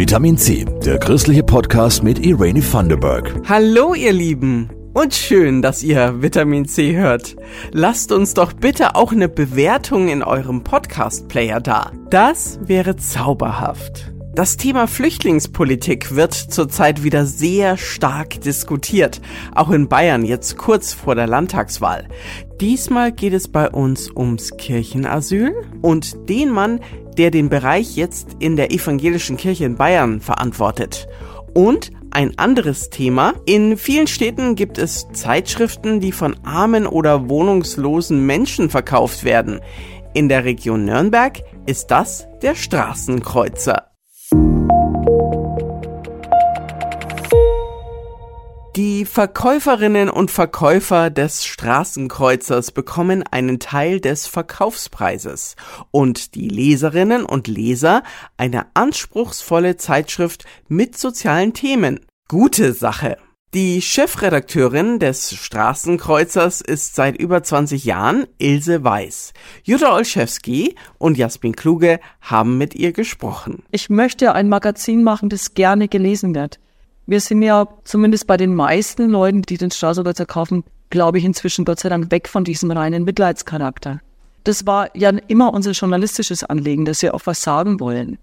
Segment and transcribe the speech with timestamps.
[0.00, 3.34] Vitamin C, der christliche Podcast mit Irene Thunderberg.
[3.46, 7.36] Hallo ihr Lieben und schön, dass ihr Vitamin C hört.
[7.70, 11.92] Lasst uns doch bitte auch eine Bewertung in eurem Podcast-Player da.
[12.08, 14.10] Das wäre zauberhaft.
[14.32, 19.20] Das Thema Flüchtlingspolitik wird zurzeit wieder sehr stark diskutiert,
[19.54, 22.08] auch in Bayern jetzt kurz vor der Landtagswahl.
[22.60, 26.80] Diesmal geht es bei uns ums Kirchenasyl und den Mann,
[27.16, 31.08] der den Bereich jetzt in der evangelischen Kirche in Bayern verantwortet.
[31.54, 33.34] Und ein anderes Thema.
[33.46, 39.60] In vielen Städten gibt es Zeitschriften, die von armen oder wohnungslosen Menschen verkauft werden.
[40.12, 43.89] In der Region Nürnberg ist das der Straßenkreuzer.
[48.80, 55.54] Die Verkäuferinnen und Verkäufer des Straßenkreuzers bekommen einen Teil des Verkaufspreises
[55.90, 58.02] und die Leserinnen und Leser
[58.38, 62.00] eine anspruchsvolle Zeitschrift mit sozialen Themen.
[62.26, 63.18] Gute Sache.
[63.52, 69.34] Die Chefredakteurin des Straßenkreuzers ist seit über 20 Jahren Ilse Weiß.
[69.62, 73.62] Jutta Olszewski und Jasmin Kluge haben mit ihr gesprochen.
[73.72, 76.60] Ich möchte ein Magazin machen, das gerne gelesen wird.
[77.10, 81.64] Wir sind ja zumindest bei den meisten Leuten, die den Straßenkreuzer kaufen, glaube ich, inzwischen
[81.64, 84.00] Gott sei Dank weg von diesem reinen Mitleidscharakter.
[84.44, 88.18] Das war ja immer unser journalistisches Anliegen, dass wir auch was sagen wollen,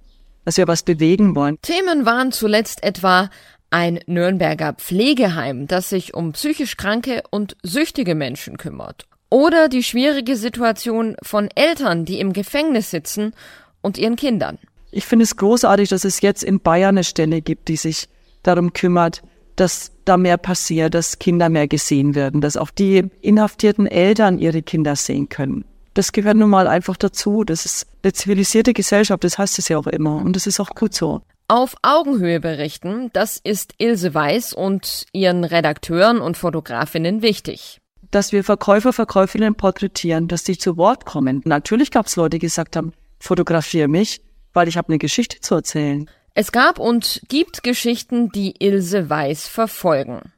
[0.45, 1.57] dass wir was bewegen wollen.
[1.63, 3.29] Themen waren zuletzt etwa
[3.71, 9.05] ein Nürnberger Pflegeheim, das sich um psychisch kranke und süchtige Menschen kümmert.
[9.29, 13.33] Oder die schwierige Situation von Eltern, die im Gefängnis sitzen
[13.81, 14.59] und ihren Kindern.
[14.91, 18.07] Ich finde es großartig, dass es jetzt in Bayern eine Stelle gibt, die sich
[18.47, 19.21] darum kümmert,
[19.55, 24.61] dass da mehr passiert, dass Kinder mehr gesehen werden, dass auch die inhaftierten Eltern ihre
[24.61, 25.65] Kinder sehen können.
[25.93, 27.43] Das gehört nun mal einfach dazu.
[27.43, 30.17] Das ist eine zivilisierte Gesellschaft, das heißt es ja auch immer.
[30.17, 31.21] Und das ist auch gut so.
[31.47, 37.79] Auf Augenhöhe berichten, das ist Ilse Weiß und ihren Redakteuren und Fotografinnen wichtig.
[38.11, 41.41] Dass wir Verkäufer, Verkäuferinnen porträtieren, dass die zu Wort kommen.
[41.45, 44.21] Natürlich gab es Leute, die gesagt haben, fotografiere mich,
[44.53, 46.09] weil ich habe eine Geschichte zu erzählen.
[46.39, 50.33] Es gab und gibt Geschichten, die Ilse Weiß verfolgen.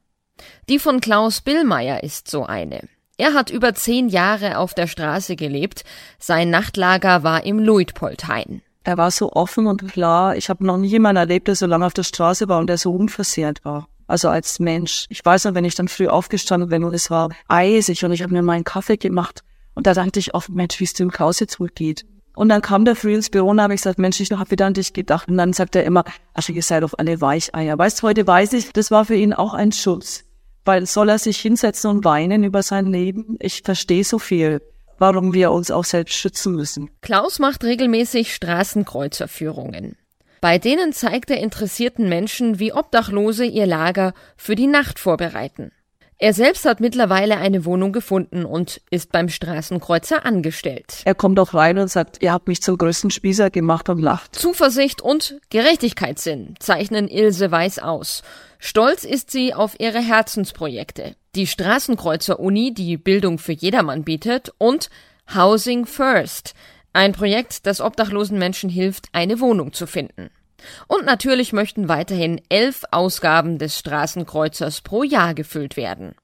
[0.69, 2.87] Die von Klaus Billmeier ist so eine.
[3.17, 5.83] Er hat über zehn Jahre auf der Straße gelebt.
[6.17, 8.61] Sein Nachtlager war im Luitpoldhain.
[8.85, 10.37] Er war so offen und klar.
[10.37, 12.77] Ich habe noch nie jemanden erlebt, der so lange auf der Straße war und der
[12.77, 13.89] so unversehrt war.
[14.07, 15.05] Also als Mensch.
[15.09, 18.23] Ich weiß noch, wenn ich dann früh aufgestanden bin und es war eisig und ich
[18.23, 19.43] habe mir meinen Kaffee gemacht
[19.75, 22.05] und da dachte ich oft, Mensch, wie es dem Klaus jetzt wohl geht.
[22.39, 24.65] Und dann kam der früh ins Büro und habe ich gesagt, Mensch, ich habe wieder
[24.65, 25.27] an dich gedacht.
[25.27, 27.77] Und dann sagt er immer, ach, ihr seid auf alle Weicheier.
[27.77, 30.23] Weißt du, heute weiß ich, das war für ihn auch ein Schutz.
[30.63, 33.35] Weil soll er sich hinsetzen und weinen über sein Leben?
[33.41, 34.61] Ich verstehe so viel,
[34.99, 36.89] warum wir uns auch selbst schützen müssen.
[37.01, 39.97] Klaus macht regelmäßig Straßenkreuzerführungen.
[40.39, 45.73] Bei denen zeigt er interessierten Menschen, wie Obdachlose ihr Lager für die Nacht vorbereiten.
[46.21, 51.01] Er selbst hat mittlerweile eine Wohnung gefunden und ist beim Straßenkreuzer angestellt.
[51.05, 54.35] Er kommt auch rein und sagt, ihr habt mich zum größten Spießer gemacht und lacht.
[54.35, 58.23] Zuversicht und Gerechtigkeitssinn zeichnen Ilse Weiß aus.
[58.59, 61.15] Stolz ist sie auf ihre Herzensprojekte.
[61.35, 64.89] Die Straßenkreuzer Uni, die Bildung für jedermann bietet und
[65.33, 66.53] Housing First,
[66.91, 70.31] ein Projekt, das obdachlosen Menschen hilft, eine Wohnung zu finden.
[70.87, 76.15] Und natürlich möchten weiterhin elf Ausgaben des Straßenkreuzers pro Jahr gefüllt werden.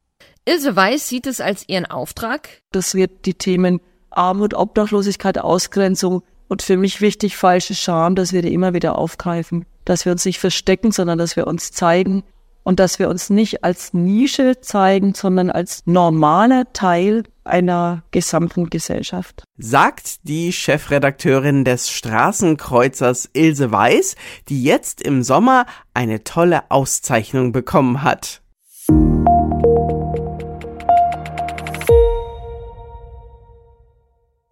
[0.46, 3.82] Ilse Weiß sieht es als ihren Auftrag, dass wir die Themen
[4.12, 9.66] Armut, Obdachlosigkeit, Ausgrenzung und für mich wichtig falsche Scham, dass wir die immer wieder aufgreifen,
[9.84, 12.24] dass wir uns nicht verstecken, sondern dass wir uns zeigen
[12.66, 19.44] und dass wir uns nicht als Nische zeigen, sondern als normaler Teil einer gesamten Gesellschaft.
[19.58, 24.16] Sagt die Chefredakteurin des Straßenkreuzers Ilse Weiß,
[24.50, 28.42] die jetzt im Sommer eine tolle Auszeichnung bekommen hat.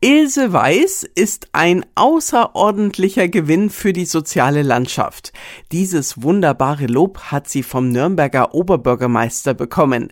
[0.03, 5.31] Ilse Weiß ist ein außerordentlicher Gewinn für die soziale Landschaft.
[5.71, 10.11] Dieses wunderbare Lob hat sie vom Nürnberger Oberbürgermeister bekommen.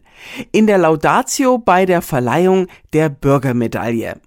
[0.54, 4.22] In der Laudatio bei der Verleihung der Bürgermedaille.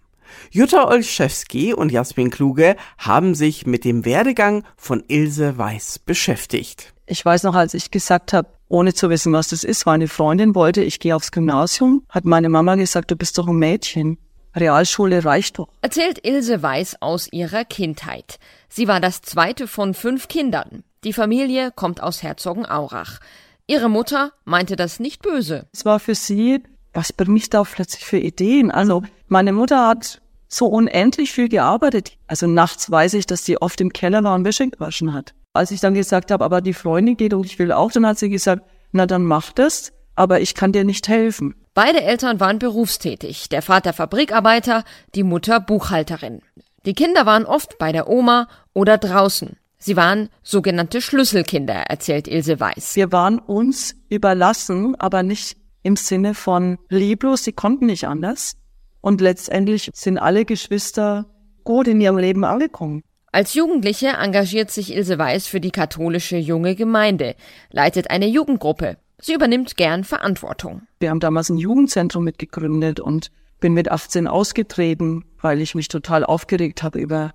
[0.51, 6.93] Jutta Olszewski und Jasmin Kluge haben sich mit dem Werdegang von Ilse Weiß beschäftigt.
[7.07, 10.09] Ich weiß noch, als ich gesagt habe, ohne zu wissen, was das ist, weil eine
[10.09, 14.19] Freundin wollte, ich gehe aufs Gymnasium, hat meine Mama gesagt, du bist doch ein Mädchen.
[14.55, 15.69] Realschule reicht doch.
[15.83, 18.39] Erzählt Ilse Weiß aus ihrer Kindheit.
[18.69, 20.85] Sie war das zweite von fünf Kindern.
[21.05, 23.21] Die Familie kommt aus Herzogenaurach.
[23.67, 25.67] Ihre Mutter meinte das nicht böse.
[25.73, 26.63] Es war für sie,
[26.93, 28.71] was bringe ich da plötzlich für Ideen?
[28.71, 32.17] Also, meine Mutter hat so unendlich viel gearbeitet.
[32.27, 35.35] Also nachts weiß ich, dass sie oft im Keller war und Wäsche gewaschen hat.
[35.53, 38.19] Als ich dann gesagt habe, aber die Freundin geht und ich will auch, dann hat
[38.19, 38.63] sie gesagt,
[38.93, 41.55] na dann mach das, aber ich kann dir nicht helfen.
[41.75, 44.85] Beide Eltern waren berufstätig, der Vater Fabrikarbeiter,
[45.17, 46.41] die Mutter Buchhalterin.
[46.87, 49.57] Die Kinder waren oft bei der Oma oder draußen.
[49.79, 52.95] Sie waren sogenannte Schlüsselkinder, erzählt Ilse Weiß.
[52.95, 58.55] Wir waren uns überlassen, aber nicht im Sinne von lieblos, sie konnten nicht anders.
[59.01, 61.27] Und letztendlich sind alle Geschwister
[61.65, 63.03] gut in ihrem Leben angekommen.
[63.33, 67.35] Als Jugendliche engagiert sich Ilse Weiß für die katholische junge Gemeinde,
[67.71, 68.97] leitet eine Jugendgruppe.
[69.27, 70.83] Sie übernimmt gern Verantwortung.
[71.01, 76.27] Wir haben damals ein Jugendzentrum mitgegründet und bin mit 18 ausgetreten, weil ich mich total
[76.27, 77.33] aufgeregt habe über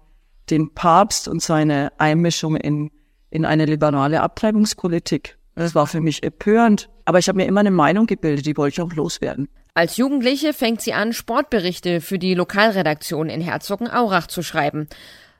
[0.52, 2.92] den Papst und seine Einmischung in,
[3.32, 5.40] in eine liberale Abtreibungspolitik.
[5.56, 6.90] Das war für mich empörend.
[7.06, 9.50] Aber ich habe mir immer eine Meinung gebildet, die wollte ich auch loswerden.
[9.74, 14.88] Als Jugendliche fängt sie an, Sportberichte für die Lokalredaktion in Herzogenaurach zu schreiben.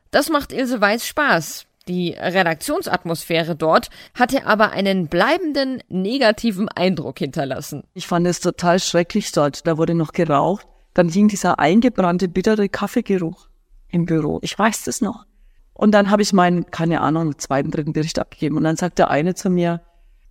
[0.10, 1.68] Das macht Ilse Weiß Spaß.
[1.90, 7.84] Die Redaktionsatmosphäre dort hatte aber einen bleibenden negativen Eindruck hinterlassen.
[7.96, 9.66] Ich fand es total schrecklich dort.
[9.66, 10.68] Da wurde noch geraucht.
[10.94, 13.48] Dann hing dieser eingebrannte, bittere Kaffeegeruch
[13.88, 14.38] im Büro.
[14.44, 15.26] Ich weiß das noch.
[15.74, 18.58] Und dann habe ich meinen, keine Ahnung, zweiten, dritten Bericht abgegeben.
[18.58, 19.82] Und dann sagt der eine zu mir,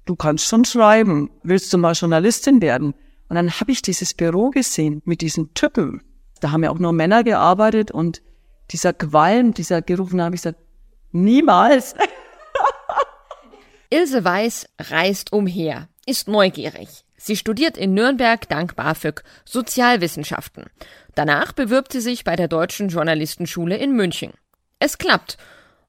[0.05, 1.29] du kannst schon schreiben.
[1.43, 2.95] Willst du mal Journalistin werden?
[3.29, 6.03] Und dann habe ich dieses Büro gesehen mit diesen Typen.
[6.41, 8.23] Da haben ja auch nur Männer gearbeitet und
[8.71, 10.61] dieser Qualm, dieser Geruch, da habe ich gesagt,
[11.13, 11.95] niemals.
[13.91, 16.89] Ilse Weiß reist umher, ist neugierig.
[17.17, 20.67] Sie studiert in Nürnberg dank BAföG Sozialwissenschaften.
[21.15, 24.33] Danach bewirbt sie sich bei der Deutschen Journalistenschule in München.
[24.79, 25.37] Es klappt.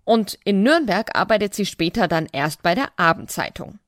[0.05, 3.79] Und in Nürnberg arbeitet sie später dann erst bei der Abendzeitung.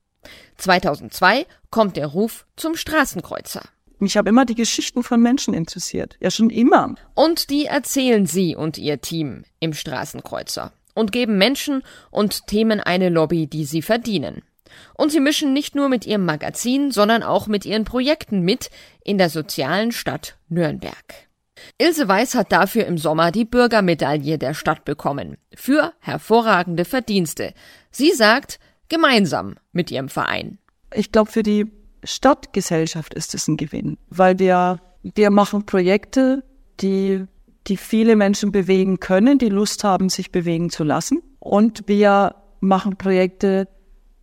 [0.58, 3.62] 2002 kommt der Ruf zum Straßenkreuzer.
[3.98, 6.16] Mich habe immer die Geschichten von Menschen interessiert.
[6.20, 6.94] Ja, schon immer.
[7.14, 13.08] Und die erzählen sie und ihr Team im Straßenkreuzer und geben Menschen und Themen eine
[13.08, 14.42] Lobby, die sie verdienen.
[14.94, 18.70] Und sie mischen nicht nur mit ihrem Magazin, sondern auch mit ihren Projekten mit
[19.04, 21.28] in der sozialen Stadt Nürnberg.
[21.78, 25.36] Ilse Weiß hat dafür im Sommer die Bürgermedaille der Stadt bekommen.
[25.54, 27.54] Für hervorragende Verdienste.
[27.90, 28.58] Sie sagt,
[28.88, 30.58] gemeinsam mit ihrem Verein.
[30.94, 31.70] Ich glaube, für die
[32.04, 36.42] Stadtgesellschaft ist es ein Gewinn, weil wir, wir machen Projekte,
[36.80, 37.24] die,
[37.66, 41.22] die viele Menschen bewegen können, die Lust haben, sich bewegen zu lassen.
[41.38, 43.68] Und wir machen Projekte,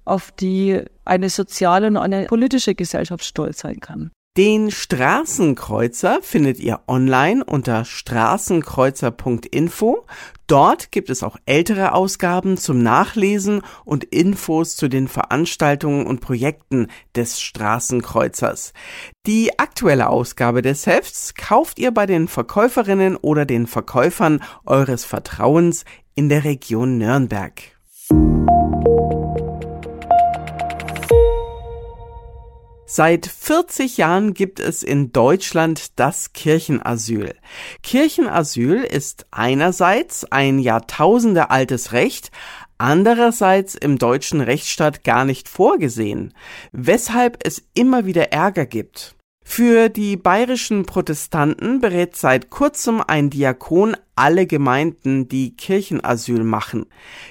[0.06, 4.12] auf die eine soziale und eine politische Gesellschaft stolz sein kann.
[4.38, 10.06] Den Straßenkreuzer findet ihr online unter straßenkreuzer.info.
[10.46, 16.88] Dort gibt es auch ältere Ausgaben zum Nachlesen und Infos zu den Veranstaltungen und Projekten
[17.16, 18.74] des Straßenkreuzers.
[19.26, 25.86] Die aktuelle Ausgabe des Hefts kauft ihr bei den Verkäuferinnen oder den Verkäufern eures Vertrauens
[26.16, 27.62] in der Region Nürnberg.
[32.92, 37.36] Seit 40 Jahren gibt es in Deutschland das Kirchenasyl.
[37.84, 42.32] Kirchenasyl ist einerseits ein Jahrtausende altes Recht,
[42.80, 46.34] andererseits im deutschen Rechtsstaat gar nicht vorgesehen,
[46.72, 49.16] weshalb es immer wieder Ärger gibt.
[49.46, 56.88] Für die bayerischen Protestanten berät seit kurzem ein Diakon alle Gemeinden, die Kirchenasyl machen.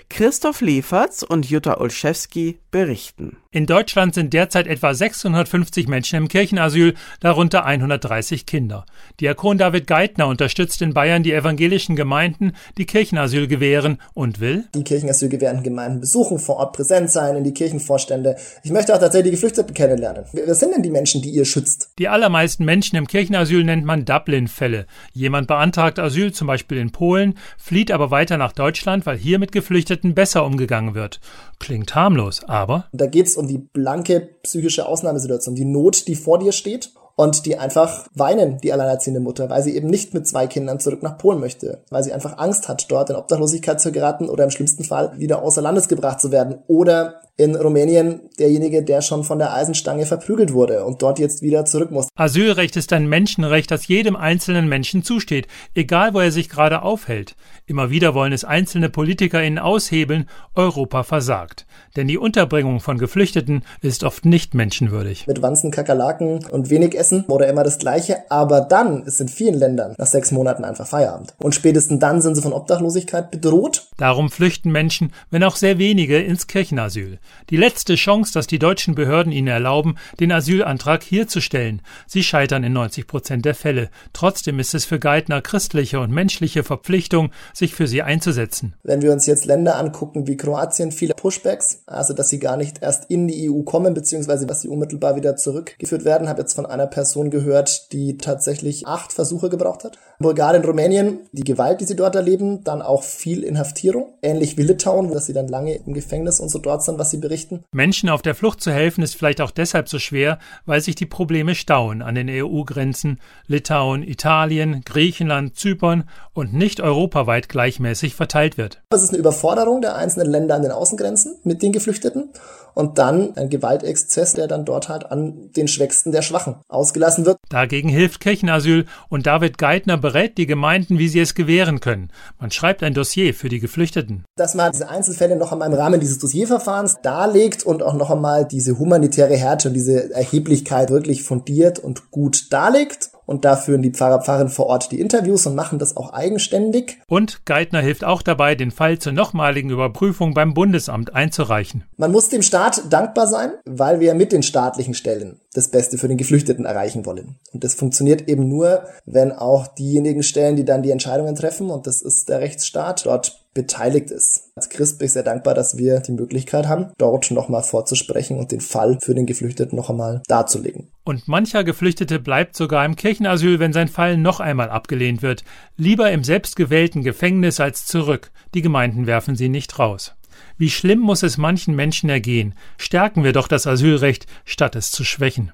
[0.09, 3.37] Christoph Leferz und Jutta Olszewski berichten.
[3.51, 8.87] In Deutschland sind derzeit etwa 650 Menschen im Kirchenasyl, darunter 130 Kinder.
[9.21, 14.85] Diakon David Geithner unterstützt in Bayern die evangelischen Gemeinden, die Kirchenasyl gewähren und will die
[14.85, 18.37] Kirchenasyl gewährenden Gemeinden besuchen, vor Ort präsent sein, in die Kirchenvorstände.
[18.63, 20.25] Ich möchte auch tatsächlich die Geflüchteten kennenlernen.
[20.33, 21.91] Wer sind denn die Menschen, die ihr schützt?
[21.99, 24.87] Die allermeisten Menschen im Kirchenasyl nennt man Dublin-Fälle.
[25.13, 29.53] Jemand beantragt Asyl zum Beispiel in Polen, flieht aber weiter nach Deutschland, weil hier mit
[29.53, 31.21] Geflüchteten besser umgegangen wird.
[31.59, 32.87] Klingt harmlos, aber.
[32.93, 37.47] Da geht es um die blanke psychische Ausnahmesituation, die Not, die vor dir steht und
[37.47, 41.19] die einfach weinen, die alleinerziehende Mutter, weil sie eben nicht mit zwei Kindern zurück nach
[41.19, 44.85] Polen möchte, weil sie einfach Angst hat, dort in Obdachlosigkeit zu geraten oder im schlimmsten
[44.85, 49.55] Fall wieder außer Landes gebracht zu werden oder in Rumänien derjenige, der schon von der
[49.55, 52.09] Eisenstange verprügelt wurde und dort jetzt wieder zurück muss.
[52.17, 57.37] Asylrecht ist ein Menschenrecht, das jedem einzelnen Menschen zusteht, egal wo er sich gerade aufhält.
[57.67, 61.67] Immer wieder wollen es einzelne PolitikerInnen aushebeln, Europa versagt.
[61.97, 65.27] Denn die Unterbringung von Geflüchteten ist oft nicht menschenwürdig.
[65.29, 68.25] Mit Wanzen, Kakerlaken und wenig Essen oder immer das Gleiche.
[68.31, 71.35] Aber dann ist in vielen Ländern nach sechs Monaten einfach Feierabend.
[71.39, 73.87] Und spätestens dann sind sie von Obdachlosigkeit bedroht.
[73.97, 77.19] Darum flüchten Menschen, wenn auch sehr wenige, ins Kirchenasyl.
[77.51, 81.83] Die letzte Chance, dass die deutschen Behörden ihnen erlauben, den Asylantrag hier zu stellen.
[82.07, 83.91] Sie scheitern in 90 Prozent der Fälle.
[84.13, 88.75] Trotzdem ist es für Geithner christliche und menschliche Verpflichtung, sich für sie einzusetzen.
[88.83, 92.83] Wenn wir uns jetzt Länder angucken wie Kroatien, viele Pushbacks, also dass sie gar nicht
[92.83, 96.67] erst in die EU kommen, beziehungsweise dass sie unmittelbar wieder zurückgeführt werden, habe jetzt von
[96.67, 99.99] einer Person gehört, die tatsächlich acht Versuche gebraucht hat.
[100.19, 105.13] Bulgarien, Rumänien, die Gewalt, die sie dort erleben, dann auch viel Inhaftierung, ähnlich wie Litauen,
[105.13, 107.65] dass sie dann lange im Gefängnis und so dort sind, was sie berichten.
[107.73, 111.07] Menschen auf der Flucht zu helfen ist vielleicht auch deshalb so schwer, weil sich die
[111.07, 113.21] Probleme stauen an den EU-Grenzen.
[113.47, 118.83] Litauen, Italien, Griechenland, Zypern und nicht europaweit gleichmäßig verteilt wird.
[118.91, 122.31] Das ist eine Überforderung der einzelnen Länder an den Außengrenzen mit den Geflüchteten
[122.79, 127.37] und dann ein Gewaltexzess, der dann dort halt an den Schwächsten der Schwachen ausgelassen wird.
[127.49, 132.13] Dagegen hilft Kirchenasyl und David Geithner berät die Gemeinden, wie sie es gewähren können.
[132.39, 134.25] Man schreibt ein Dossier für die Geflüchteten.
[134.37, 138.45] Dass man diese Einzelfälle noch einmal im Rahmen dieses Dossierverfahrens darlegt und auch noch einmal
[138.45, 143.91] diese humanitäre Härte und diese Erheblichkeit wirklich fundiert und gut darlegt und da führen die
[143.91, 146.99] Pfarrer, Pfarrerinnen vor Ort die Interviews und machen das auch eigenständig.
[147.09, 151.85] Und Geithner hilft auch dabei, den Fall zur nochmaligen Überprüfung beim Bundesamt einzureichen.
[151.99, 156.09] Man muss dem Staat dankbar sein, weil wir mit den staatlichen Stellen das Beste für
[156.09, 157.37] den Geflüchteten erreichen wollen.
[157.53, 161.87] Und das funktioniert eben nur, wenn auch diejenigen Stellen, die dann die Entscheidungen treffen, und
[161.87, 164.51] das ist der Rechtsstaat, dort beteiligt ist.
[164.55, 168.53] Als Christ bin ich sehr dankbar, dass wir die Möglichkeit haben, dort nochmal vorzusprechen und
[168.53, 170.93] den Fall für den Geflüchteten noch einmal darzulegen.
[171.03, 175.43] Und mancher Geflüchtete bleibt sogar im Kirchenasyl, wenn sein Fall noch einmal abgelehnt wird.
[175.77, 178.31] Lieber im selbstgewählten Gefängnis als zurück.
[178.55, 180.15] Die Gemeinden werfen sie nicht raus.
[180.59, 182.55] Wie schlimm muss es manchen Menschen ergehen?
[182.79, 185.53] Stärken wir doch das Asylrecht, statt es zu schwächen.